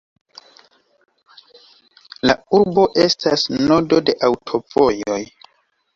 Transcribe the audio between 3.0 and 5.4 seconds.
estas nodo de aŭtovojoj.